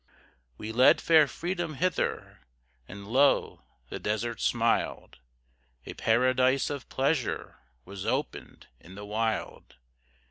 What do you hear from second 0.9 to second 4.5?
fair Freedom hither, And lo, the desert